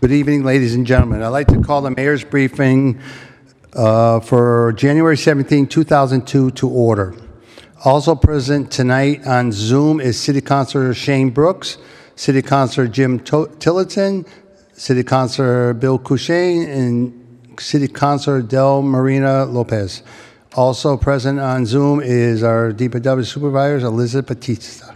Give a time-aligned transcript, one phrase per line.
[0.00, 1.22] Good evening, ladies and gentlemen.
[1.22, 3.00] I'd like to call the mayor's briefing
[3.74, 7.14] uh, for January 17, 2002 to order.
[7.84, 11.76] Also present tonight on Zoom is City Councilor Shane Brooks,
[12.16, 14.24] City Councilor Jim Tillotson,
[14.72, 20.02] City Councilor Bill Courchesne, and City Councilor Delmarina Lopez.
[20.54, 24.94] Also present on Zoom is our DPW Supervisor, Elizabeth Batista.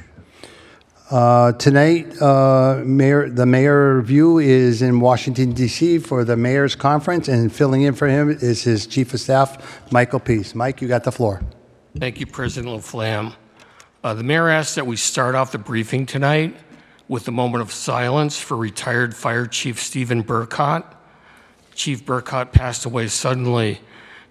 [1.10, 7.28] Uh, Tonight, uh, Mayor, the mayor review is in Washington DC for the mayor's conference,
[7.28, 10.54] and filling in for him is his chief of staff, Michael Pease.
[10.54, 11.42] Mike, you got the floor.
[11.98, 13.34] Thank you, President Laflamme.
[14.02, 16.56] Uh, The mayor asked that we start off the briefing tonight
[17.06, 20.84] with a moment of silence for retired Fire Chief Stephen Burkott.
[21.74, 23.80] Chief Burkott passed away suddenly.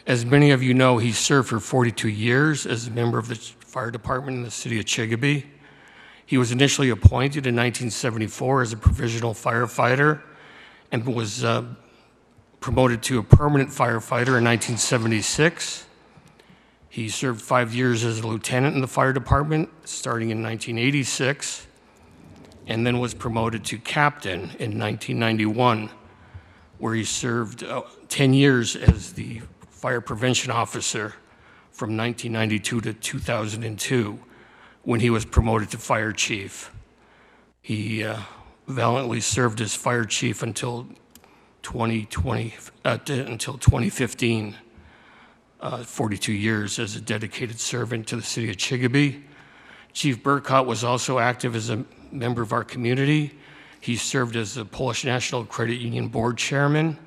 [0.07, 3.35] As many of you know, he served for 42 years as a member of the
[3.35, 5.45] fire department in the city of Chicopee.
[6.25, 10.21] He was initially appointed in 1974 as a provisional firefighter
[10.91, 11.63] and was uh,
[12.59, 15.85] promoted to a permanent firefighter in 1976.
[16.87, 21.67] He served five years as a lieutenant in the fire department, starting in 1986,
[22.67, 25.89] and then was promoted to captain in 1991,
[26.77, 31.15] where he served uh, 10 years as the fire prevention officer
[31.71, 34.19] from 1992 to 2002,
[34.83, 36.71] when he was promoted to fire chief.
[37.61, 38.19] He uh,
[38.67, 40.87] valiantly served as fire chief until
[41.63, 42.53] 2020,
[42.83, 44.55] uh, until 2015
[45.61, 49.23] uh, 42 years as a dedicated servant to the city of Chicopee.
[49.93, 53.37] Chief Burkott was also active as a member of our community.
[53.79, 56.97] He served as the Polish National Credit Union Board Chairman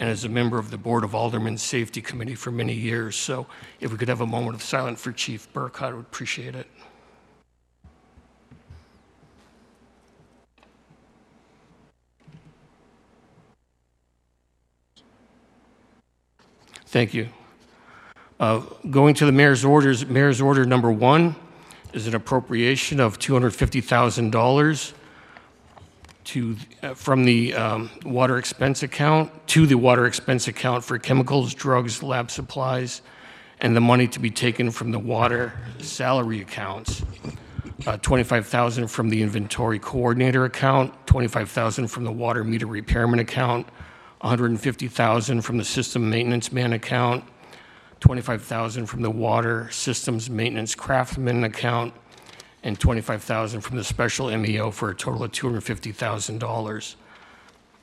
[0.00, 3.14] and as a member of the Board of Aldermen Safety Committee for many years.
[3.14, 3.46] So
[3.78, 6.66] if we could have a moment of silence for Chief Burkott, I would appreciate it.
[16.94, 17.28] Thank you.
[18.38, 21.34] Uh, Going to the mayor's orders, mayor's order number one
[21.92, 24.92] is an appropriation of $250,000
[26.22, 31.52] to, uh, from the um, water expense account, to the water expense account for chemicals,
[31.52, 33.02] drugs, lab supplies,
[33.60, 37.02] and the money to be taken from the water salary accounts.
[37.88, 43.66] Uh, 25,000 from the inventory coordinator account, 25,000 from the water meter repairman account,
[44.24, 47.22] 150,000 from the system maintenance man account,
[48.00, 51.92] 25,000 from the water systems maintenance craftsman account,
[52.62, 56.94] and 25,000 from the special MEO for a total of $250,000.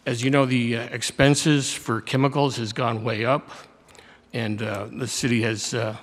[0.08, 3.52] As you know, the uh, expenses for chemicals has gone way up,
[4.34, 5.96] and uh, the city has uh,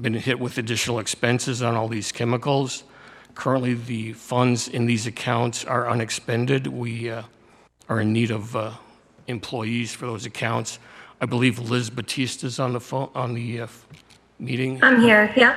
[0.00, 2.84] been hit with additional expenses on all these chemicals.
[3.34, 6.68] Currently, the funds in these accounts are unexpended.
[6.68, 7.24] We uh,
[7.88, 8.74] are in need of uh,
[9.26, 10.78] employees for those accounts.
[11.20, 13.66] I believe Liz Batista's on the phone, on the uh,
[14.38, 14.82] meeting.
[14.82, 15.56] I'm here, yep.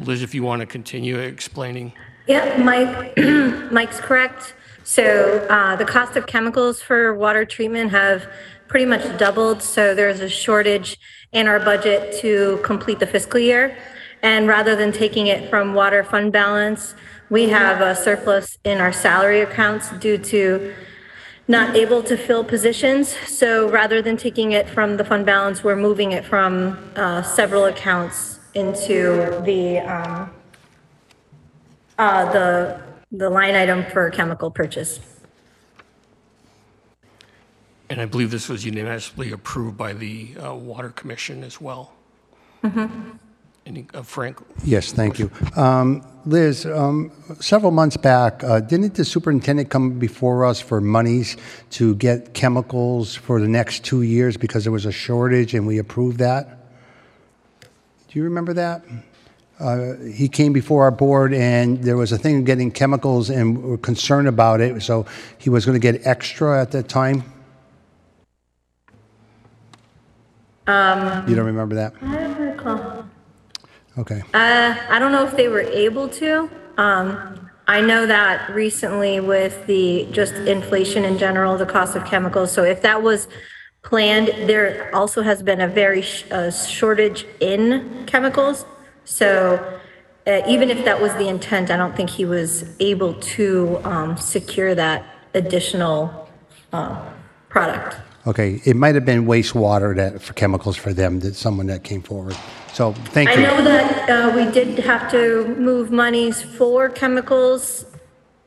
[0.00, 1.92] Liz, if you want to continue explaining.
[2.26, 3.16] Yep, Mike,
[3.72, 4.54] Mike's correct.
[4.84, 8.26] So uh, the cost of chemicals for water treatment have
[8.68, 10.98] pretty much doubled, so there's a shortage
[11.32, 13.76] in our budget to complete the fiscal year.
[14.22, 16.94] And rather than taking it from water fund balance,
[17.30, 20.74] we have a surplus in our salary accounts due to
[21.48, 23.16] not able to fill positions.
[23.26, 27.66] So rather than taking it from the fund balance, we're moving it from uh, several
[27.66, 30.30] accounts into the, um,
[31.98, 32.80] uh, the,
[33.12, 35.00] the line item for chemical purchase.
[37.88, 41.92] And I believe this was unanimously approved by the uh, Water Commission as well.
[43.66, 44.38] Any, uh, Frank?
[44.64, 45.28] Yes, thank you.
[45.56, 47.10] Um, Liz, um,
[47.40, 51.36] several months back, uh, didn't the superintendent come before us for monies
[51.70, 55.78] to get chemicals for the next two years because there was a shortage and we
[55.78, 56.58] approved that?
[57.60, 58.84] Do you remember that?
[59.58, 63.58] Uh, He came before our board and there was a thing of getting chemicals and
[63.64, 65.06] we we're concerned about it, so
[65.38, 67.24] he was going to get extra at that time?
[70.68, 71.94] You don't remember that?
[72.02, 72.95] I don't recall.
[73.98, 74.22] Okay.
[74.34, 76.50] Uh, I don't know if they were able to.
[76.76, 82.52] Um, I know that recently with the just inflation in general, the cost of chemicals.
[82.52, 83.26] So if that was
[83.82, 86.24] planned, there also has been a very sh-
[86.68, 88.66] shortage in chemicals.
[89.04, 89.80] So
[90.26, 94.16] uh, even if that was the intent, I don't think he was able to um,
[94.16, 95.04] secure that
[95.34, 96.28] additional
[96.72, 97.04] uh,
[97.48, 97.96] product.
[98.26, 102.02] Okay, it might have been wastewater that, for chemicals for them, that someone that came
[102.02, 102.36] forward.
[102.72, 103.34] So, thank you.
[103.34, 103.42] I you.
[103.42, 107.86] know that uh, we did have to move monies for chemicals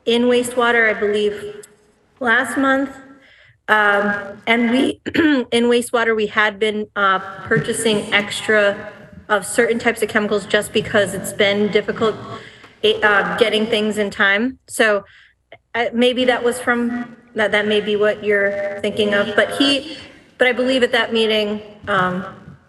[0.04, 1.66] in wastewater, I believe,
[2.20, 2.94] last month.
[4.46, 5.00] And we,
[5.52, 8.92] in wastewater, we had been uh, purchasing extra
[9.28, 12.16] of certain types of chemicals just because it's been difficult
[12.82, 14.58] eh, uh, getting things in time.
[14.66, 15.04] So
[15.74, 19.34] uh, maybe that was from, that, that may be what you're thinking of.
[19.36, 19.96] But he,
[20.38, 22.24] but I believe at that meeting, um,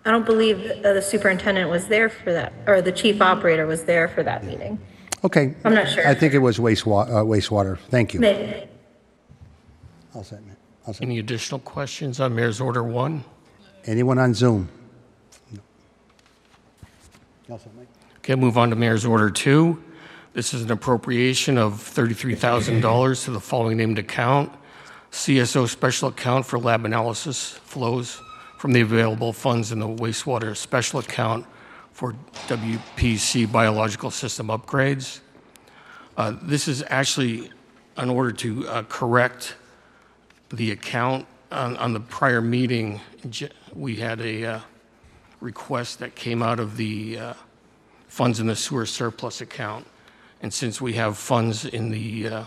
[0.05, 3.83] I don't believe uh, the superintendent was there for that, or the chief operator was
[3.83, 4.79] there for that meeting.
[5.23, 5.55] Okay.
[5.63, 6.07] I'm not sure.
[6.07, 7.77] I think it was wastewater, wastewater.
[7.77, 8.19] Thank you.
[8.19, 8.67] Maybe.
[10.15, 10.57] All set, man.
[10.87, 11.03] All set.
[11.03, 13.23] Any additional questions on Mayor's Order 1?
[13.85, 14.69] Anyone on Zoom?
[15.51, 15.59] No.
[17.51, 17.87] All set, Mike?
[18.17, 19.81] Okay, move on to Mayor's Order 2.
[20.33, 24.49] This is an appropriation of $33,000 to the following named account.
[25.11, 28.21] CSO Special Account for Lab Analysis flows
[28.57, 31.45] from the available funds in the wastewater special account
[31.91, 32.15] for
[32.47, 35.19] WPC biological system upgrades.
[36.15, 37.51] Uh, This is actually
[37.97, 39.55] in order to uh, correct
[40.49, 41.25] the account.
[41.51, 43.01] On on the prior meeting,
[43.75, 44.59] we had a uh,
[45.41, 47.33] request that came out of the uh,
[48.07, 49.85] funds in the sewer surplus account.
[50.41, 52.43] And since we have funds in the, uh,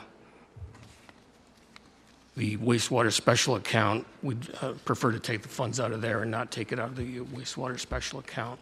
[2.37, 6.31] the wastewater special account, we'd uh, prefer to take the funds out of there and
[6.31, 8.59] not take it out of the wastewater special account.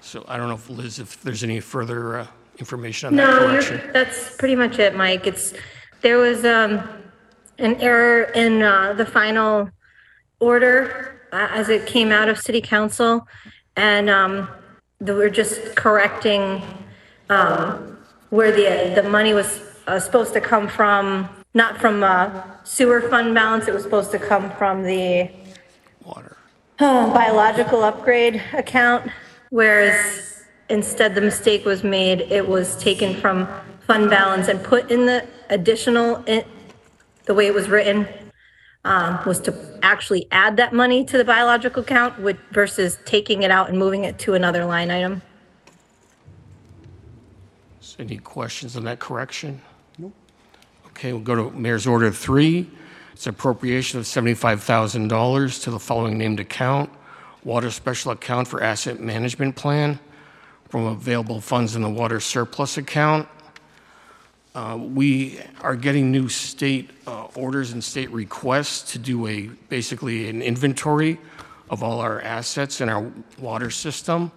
[0.00, 2.26] So I don't know if Liz, if there's any further uh,
[2.58, 3.80] information on that No, correction.
[3.84, 5.26] you're, that's pretty much it, Mike.
[5.26, 5.54] It's,
[6.00, 6.82] there was, um,
[7.58, 9.70] an error in, uh, the final
[10.40, 13.26] order uh, as it came out of city council.
[13.76, 14.48] And, um,
[15.00, 16.62] the- we're just correcting,
[17.30, 17.95] um,
[18.30, 23.34] where the, the money was, uh, supposed to come from, not from, uh, sewer fund
[23.34, 23.68] balance.
[23.68, 25.30] It was supposed to come from the,
[26.04, 26.36] Water.
[26.80, 29.10] uh, biological upgrade account,
[29.50, 33.48] whereas instead the mistake was made, it was taken from
[33.86, 36.44] fund balance and put in the additional, in-
[37.26, 38.06] the way it was written,
[38.84, 43.50] um, was to actually add that money to the biological account with, versus taking it
[43.50, 45.22] out and moving it to another line item.
[47.98, 49.60] Any questions on that correction?
[49.98, 50.12] No.
[50.88, 52.68] Okay, we'll go to Mayor's Order 3.
[53.12, 56.90] It's appropriation of $75,000 to the following named account,
[57.44, 59.98] Water Special Account for Asset Management Plan,
[60.68, 63.26] from available funds in the Water Surplus Account.
[64.54, 70.28] Uh, We are getting new state uh, orders and state requests to do a, basically
[70.28, 71.18] an inventory
[71.70, 74.30] of all our assets in our water system,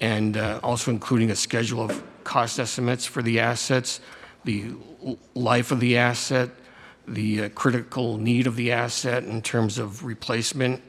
[0.00, 4.00] and uh, also including a schedule of cost estimates for the assets,
[4.44, 4.72] the
[5.34, 6.48] life of the asset,
[7.08, 10.80] the uh, critical need of the asset in terms of replacement.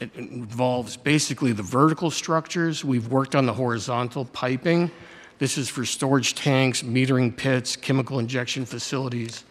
[0.00, 2.82] It involves basically the vertical structures.
[2.82, 4.90] We've worked on the horizontal piping.
[5.38, 9.44] This is for storage tanks, metering pits, chemical injection facilities.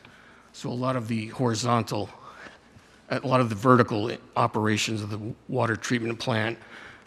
[0.51, 2.09] So a lot of the horizontal,
[3.09, 6.57] a lot of the vertical operations of the water treatment plant.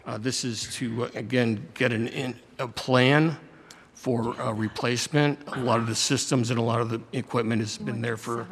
[0.05, 3.35] Uh, This is to, uh, again, get an, in- a plan
[3.97, 5.39] for uh, replacement.
[5.53, 8.47] A lot of the systems and a lot of the equipment has been there for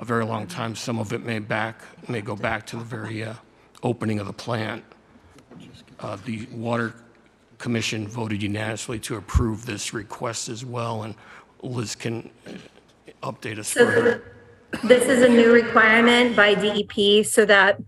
[0.00, 0.74] a very long time.
[0.74, 3.34] Some of it may back, may go back to the very uh,
[3.84, 4.82] opening of the plant.
[6.00, 6.94] Uh, The Water
[7.58, 11.14] Commission voted unanimously to approve this request as well, and
[11.62, 14.34] Liz can uh, update us further.
[14.82, 17.80] This is a new requirement by DEP so that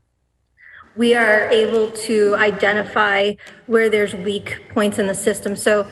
[0.96, 3.34] we are able to identify
[3.66, 5.56] where there's weak points in the system.
[5.56, 5.88] So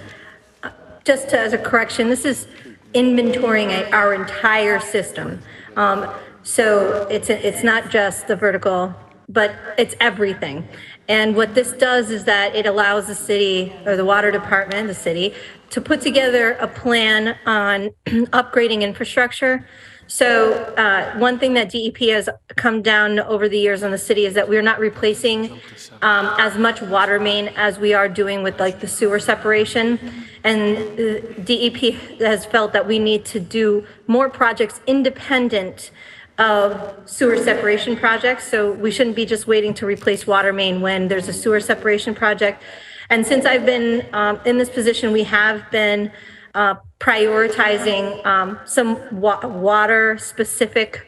[1.08, 2.46] just as a correction, this is
[2.92, 5.40] inventorying our entire system.
[5.74, 6.00] Um,
[6.42, 8.94] So it's, it's not just the vertical,
[9.28, 10.68] but it's everything.
[11.08, 15.00] And what this does is that it allows the city, or the water department, the
[15.08, 15.34] city,
[15.70, 17.90] to put together a plan on
[18.40, 19.66] upgrading infrastructure.
[20.08, 24.24] So uh, one thing that DEP has come down over the years on the city
[24.24, 25.60] is that we're not replacing
[26.00, 30.00] um, as much water main as we are doing with like the sewer separation.
[30.44, 35.90] And uh, DEP has felt that we need to do more projects independent
[36.38, 38.48] of sewer separation projects.
[38.48, 42.14] So we shouldn't be just waiting to replace water main when there's a sewer separation
[42.14, 42.62] project.
[43.10, 46.12] And since I've been um, in this position, we have been
[46.54, 51.06] uh, prioritizing um, some wa- water-specific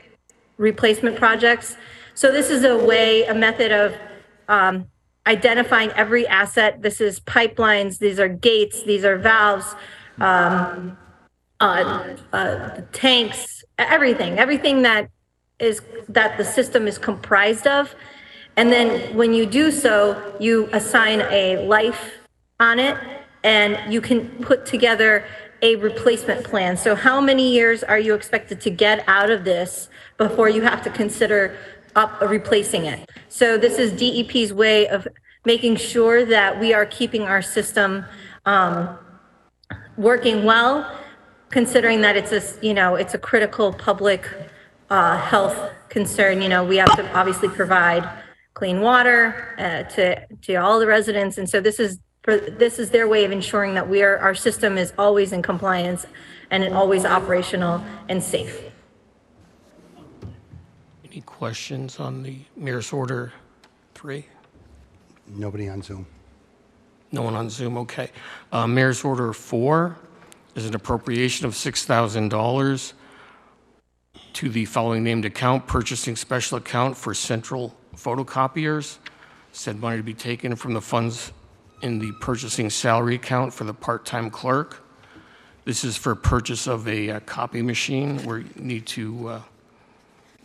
[0.56, 1.76] replacement projects.
[2.14, 3.94] So this is a way, a method of
[4.48, 4.86] um,
[5.26, 6.82] identifying every asset.
[6.82, 9.74] This is pipelines, these are gates, these are valves,
[10.20, 10.96] um,
[11.60, 15.10] uh, uh, tanks, everything, everything that
[15.58, 17.94] is, that the system is comprised of.
[18.56, 22.18] And then when you do so, you assign a life
[22.58, 22.96] on it
[23.42, 25.24] and you can put together
[25.62, 26.76] a replacement plan.
[26.76, 30.82] So how many years are you expected to get out of this before you have
[30.82, 31.56] to consider
[31.96, 33.10] up, replacing it.
[33.28, 35.06] So this is DEP's way of
[35.44, 38.04] making sure that we are keeping our system
[38.46, 38.98] um,
[39.96, 40.98] working well,
[41.50, 44.28] considering that it's a, you know, it's a critical public
[44.90, 46.42] uh, health concern.
[46.42, 48.08] You know, we have to obviously provide
[48.54, 51.38] clean water uh, to, to all the residents.
[51.38, 54.34] And so this is, for this is their way of ensuring that we are, our
[54.34, 56.06] system is always in compliance
[56.50, 58.70] and always operational and safe.
[61.10, 63.32] Any questions on the Mayor's Order
[63.94, 64.26] 3?
[65.28, 66.06] Nobody on Zoom.
[67.12, 68.10] No one on Zoom, okay.
[68.52, 69.96] Uh, Mayor's Order 4
[70.54, 72.92] is an appropriation of $6,000
[74.32, 78.98] to the following named account, purchasing special account for central photocopiers.
[79.52, 81.32] Said money to be taken from the funds
[81.82, 84.84] in the purchasing salary account for the part-time clerk.
[85.64, 88.24] This is for purchase of a uh, copy machine.
[88.24, 89.42] We need to uh,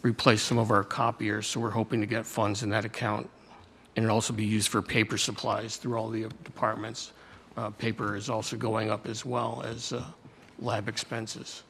[0.01, 3.29] replace some of our copiers, so we're hoping to get funds in that account.
[3.95, 7.13] And it'll also be used for paper supplies through all the departments.
[7.57, 10.03] Uh, Paper is also going up as well as uh,
[10.59, 11.63] lab expenses.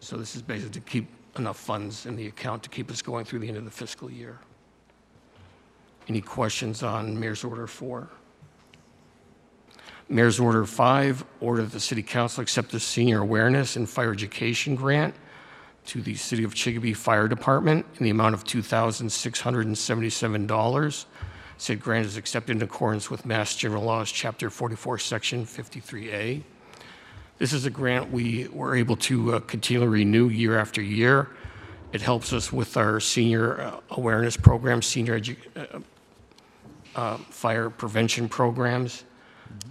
[0.00, 3.24] So this is basically to keep enough funds in the account to keep us going
[3.24, 4.38] through the end of the fiscal year.
[6.08, 8.08] Any questions on Mayor's Order 4?
[10.08, 14.76] Mayor's Order 5, order that the City Council accept the Senior Awareness and Fire Education
[14.76, 15.16] Grant
[15.86, 21.04] to the City of Chicopee Fire Department in the amount of $2,677.
[21.58, 26.42] Said grant is accepted in accordance with Mass General Laws, Chapter 44, Section 53A.
[27.38, 31.30] This is a grant we were able to uh, continually renew year after year.
[31.92, 35.80] It helps us with our senior uh, awareness program, senior edu- uh,
[36.94, 39.02] uh, fire prevention programs.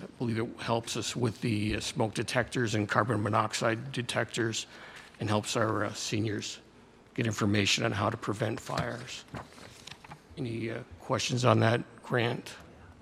[0.01, 4.65] I believe it helps us with the uh, smoke detectors and carbon monoxide detectors
[5.20, 6.60] and helps our uh, seniors
[7.15, 9.24] get information on how to prevent fires.
[10.38, 12.51] Any uh, questions on that grant?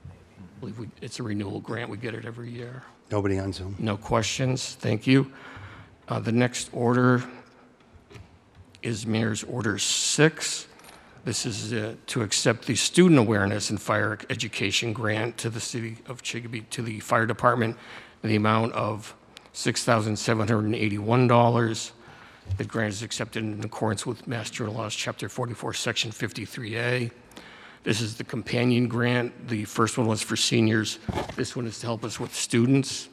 [0.07, 1.89] I believe we- it's a renewal grant.
[1.89, 2.83] We get it every year.
[3.11, 3.75] Nobody on Zoom.
[3.79, 5.31] No questions, thank you.
[6.07, 7.23] Uh, The next order
[8.81, 10.67] is Mayor's Order 6.
[11.25, 15.95] This is uh, to accept the Student Awareness and Fire Education Grant to the City
[16.05, 17.77] of Chicopee, to the Fire Department,
[18.23, 19.15] in the amount of
[19.53, 21.91] $6,781.
[22.57, 27.09] The grant is accepted in accordance with Mass General Laws, Chapter 44, Section 53A.
[27.83, 29.47] This is the companion grant.
[29.47, 30.99] The first one was for seniors.
[31.37, 33.07] This one is to help us with students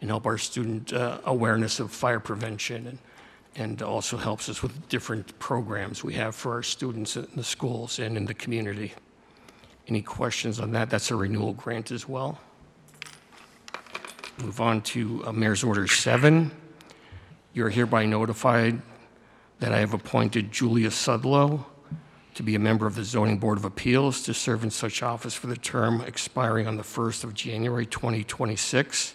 [0.00, 2.98] and help our student uh, awareness of fire prevention and,
[3.56, 7.98] and also helps us with different programs we have for our students in the schools
[7.98, 8.92] and in the community.
[9.88, 10.88] Any questions on that?
[10.90, 12.38] That's a renewal grant as well.
[14.38, 16.50] Move on to uh, Mayor's Order 7.
[17.52, 18.80] You're hereby notified
[19.58, 21.64] that I have appointed Julia Sudlow
[22.34, 25.34] to be a member of the Zoning Board of Appeals to serve in such office
[25.34, 29.14] for the term expiring on the 1st of January 2026,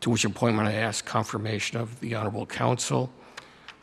[0.00, 3.12] to which appointment I ask confirmation of the Honorable Council.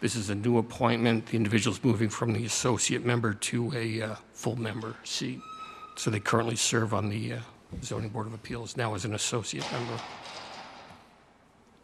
[0.02, 1.28] This is a new appointment.
[1.28, 5.40] The individual's moving from the associate member to a uh, full member seat.
[5.96, 7.40] So they currently serve on the uh,
[7.82, 9.98] Zoning Board of Appeals now as an associate member.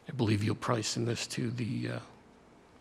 [0.09, 1.99] I believe you'll probably send this to the uh,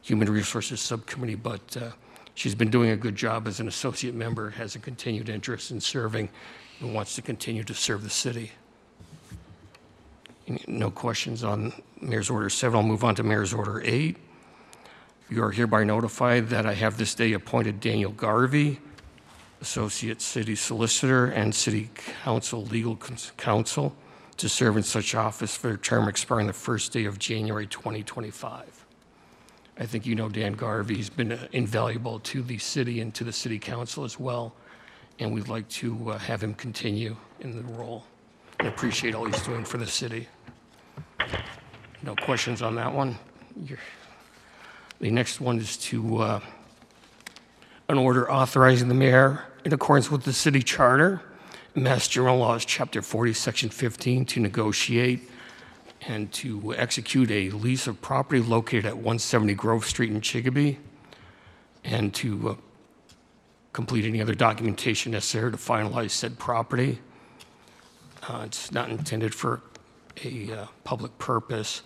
[0.02, 1.90] Human Resources Subcommittee, but uh,
[2.34, 5.80] she's been doing a good job as an associate member, has a continued interest in
[5.80, 6.28] serving,
[6.80, 8.50] and wants to continue to serve the city.
[10.66, 12.76] No questions on Mayor's Order 7.
[12.76, 14.16] I'll move on to Mayor's Order 8.
[15.30, 18.80] You are hereby notified that I have this day appointed Daniel Garvey,
[19.60, 21.88] Associate City Solicitor and City
[22.24, 22.98] Council Legal
[23.36, 23.94] Counsel,
[24.38, 28.86] to serve in such office for a term expiring the first day of January 2025.
[29.78, 30.96] I think you know Dan Garvey.
[30.96, 34.52] He's been uh, invaluable to the city and to the city council as well,
[35.20, 38.04] and we'd like to uh, have him continue in the role
[38.58, 40.26] and appreciate all he's doing for the city.
[42.02, 43.16] No questions on that one?
[43.64, 43.80] You're-
[45.00, 46.40] The next one is to, uh,
[47.88, 51.22] an order authorizing the mayor, in accordance with the city charter,
[51.74, 55.30] Mass General Laws, Chapter 40, Section 15, to negotiate
[56.06, 60.78] and to execute a lease of property located at 170 Grove Street in Chicopee,
[61.82, 62.54] and to uh,
[63.72, 66.98] complete any other documentation necessary to finalize said property.
[68.28, 69.62] Uh, It's not intended for
[70.22, 71.82] a uh, public purpose.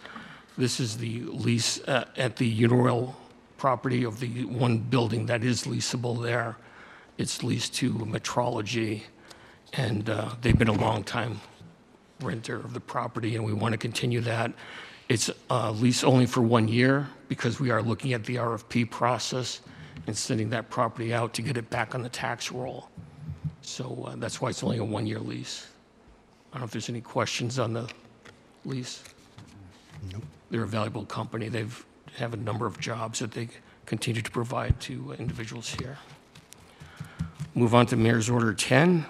[0.56, 3.14] This is the lease uh, at the Uniroyal
[3.56, 6.56] property of the one building that is leasable there.
[7.18, 9.02] It's leased to Metrology,
[9.72, 11.40] and uh, they've been a long-time
[12.20, 14.52] renter of the property, and we want to continue that.
[15.08, 19.60] It's a lease only for one year because we are looking at the RFP process
[20.06, 22.88] and sending that property out to get it back on the tax roll.
[23.62, 25.66] So uh, that's why it's only a one-year lease.
[26.52, 27.90] I don't know if there's any questions on the
[28.64, 29.02] lease.
[30.50, 31.48] They're a valuable company.
[31.48, 31.84] They've
[32.16, 33.48] have a number of jobs that they
[33.86, 35.98] continue to provide to individuals here.
[37.54, 39.04] Move on to Mayor's Order 10.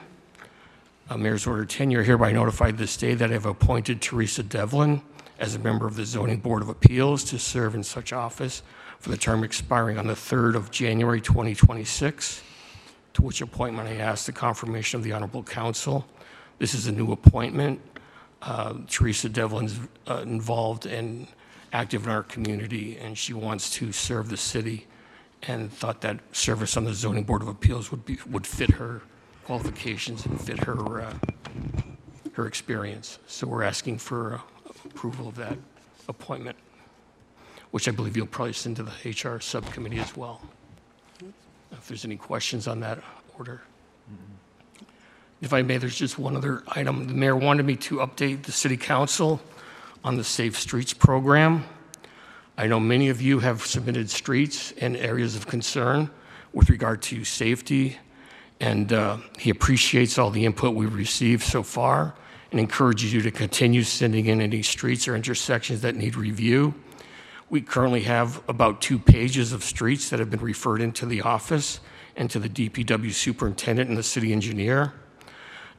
[1.11, 5.03] Uh, Mayor's Order 10, you're hereby notified this day that I have appointed Teresa Devlin
[5.39, 8.63] as a member of the Zoning Board of Appeals to serve in such office
[8.99, 12.43] for the term expiring on the 3rd of January 2026,
[13.13, 16.07] to which appointment I ask the confirmation of the Honorable Council.
[16.59, 17.81] This is a new appointment.
[18.45, 21.27] Uh, Teresa Devlin's uh, involved and
[21.73, 24.87] active in our community, and she wants to serve the city,
[25.45, 29.01] and thought that service on the Zoning Board of Appeals would be, would fit her
[29.45, 31.15] qualifications and fit her, uh,
[32.33, 33.19] her experience.
[33.27, 34.41] So we're asking for uh,
[34.85, 35.57] approval of that
[36.09, 36.57] appointment,
[37.71, 40.43] which I believe you'll probably send to the HR subcommittee as well.
[41.73, 43.03] If there's any questions on that
[43.39, 43.63] order.
[45.45, 47.07] If I may, there's just one other item.
[47.07, 49.43] The mayor wanted me to update the city council
[50.03, 51.65] on the Safe Streets program.
[52.57, 56.09] I know many of you have submitted streets and areas of concern
[56.55, 57.99] with regard to safety,
[58.59, 62.15] and uh, he appreciates all the input we've received so far
[62.51, 66.73] and encourages you to continue sending in any streets or intersections that need review.
[67.51, 71.81] We currently have about two pages of streets that have been referred into the office
[72.17, 74.95] and to the DPW superintendent and the city engineer.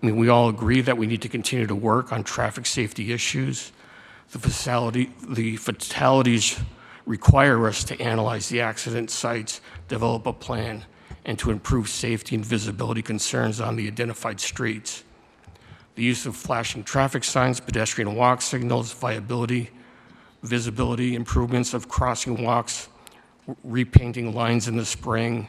[0.05, 3.11] I mean, we all agree that we need to continue to work on traffic safety
[3.11, 3.71] issues.
[4.31, 6.59] The the fatalities
[7.07, 10.85] require us to analyze the accident sites, develop a plan,
[11.25, 15.03] and to improve safety and visibility concerns on the identified streets.
[15.95, 19.71] The use of flashing traffic signs, pedestrian walk signals, viability,
[20.43, 22.89] visibility improvements of crossing walks,
[23.63, 25.47] repainting lines in the spring,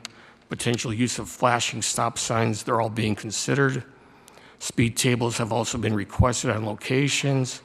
[0.49, 3.85] potential use of flashing stop signs, they're all being considered.
[4.59, 7.63] Speed tables have also been requested on locations.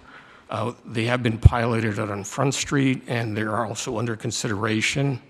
[0.49, 5.21] Uh, They have been piloted out on Front Street, and they are also under consideration.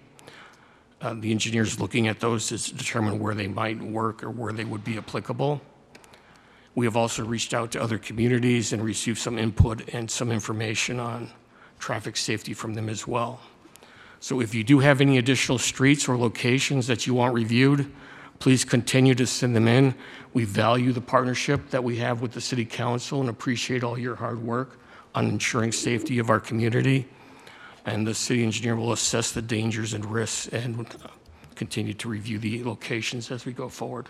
[1.01, 4.65] Uh, The engineer's looking at those to determine where they might work or where they
[4.65, 5.61] would be applicable.
[6.73, 10.99] We have also reached out to other communities and received some input and some information
[10.99, 11.29] on
[11.79, 13.41] traffic safety from them as well.
[14.19, 17.91] So if you do have any additional streets or locations that you want reviewed,
[18.41, 19.93] please continue to send them in.
[20.33, 24.15] We value the partnership that we have with the city council and appreciate all your
[24.15, 24.79] hard work
[25.13, 27.07] on ensuring safety of our community.
[27.85, 31.07] And the city engineer will assess the dangers and risks and uh,
[31.55, 34.07] continue to review the locations as we go forward.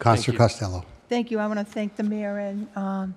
[0.00, 0.38] Counselor you.
[0.38, 0.84] Costello.
[1.08, 1.38] Thank you.
[1.38, 3.14] I want to thank the mayor and, um,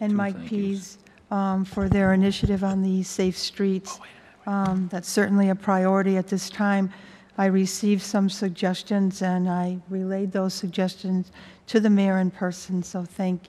[0.00, 0.98] and Mike Pease
[1.30, 4.00] um, for their initiative on the safe streets.
[4.46, 6.92] Um, That's certainly a priority at this time.
[7.38, 11.30] I received some suggestions, and I relayed those suggestions
[11.68, 13.42] to the mayor in person, so thank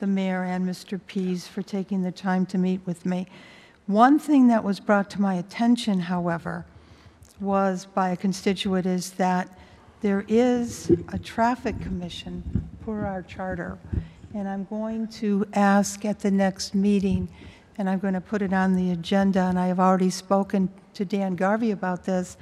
[0.00, 1.00] the mayor and Mr.
[1.06, 3.28] Pease for taking the time to meet with me.
[3.86, 6.66] One thing that was brought to my attention, however,
[7.40, 9.56] was by a constituent is that
[10.00, 13.78] there is a traffic commission for our charter.
[14.34, 17.28] And I'm going to ask at the next meeting,
[17.78, 21.04] and I'm going to put it on the agenda, and I have already spoken to
[21.04, 22.36] Dan Garvey about this,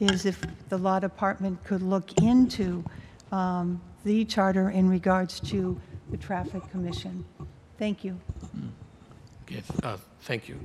[0.00, 2.84] is if the law department could look into
[3.32, 5.80] um, the charter in regards to
[6.10, 7.24] the traffic commission.
[7.78, 8.18] Thank you.
[9.44, 10.58] Okay, uh, Thank you.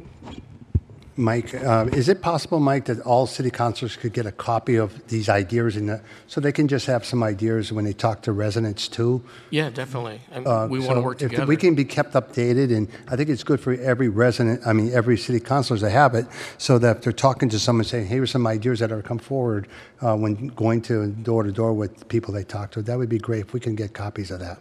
[1.16, 5.08] Mike, uh, is it possible, Mike, that all city councilors could get a copy of
[5.10, 8.32] these ideas in the, so they can just have some ideas when they talk to
[8.32, 9.24] residents too?
[9.52, 10.22] Yeah, definitely.
[10.32, 11.46] And Uh, We want to so work if together.
[11.46, 14.92] We can be kept updated, and I think it's good for every resident, I mean,
[14.92, 16.26] every city councilor to have it,
[16.58, 19.20] so that if they're talking to someone, saying, here are some ideas that are come
[19.20, 19.68] forward
[20.02, 23.20] uh, when going to door to door with people they talk to, that would be
[23.20, 24.60] great if we can get copies of that.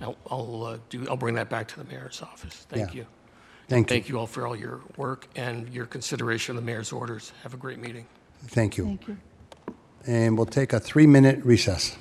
[0.00, 2.66] I'll, I'll uh, do, I'll bring that back to the mayor's office.
[2.68, 3.00] Thank Yeah.
[3.00, 3.06] you.
[3.68, 3.94] Thank you.
[3.94, 7.32] Thank you all for all your work and your consideration of the mayor's orders.
[7.42, 8.06] Have a great meeting.
[8.46, 8.84] Thank you.
[8.84, 9.16] Thank you.
[10.06, 11.96] And we'll take a three-minute recess.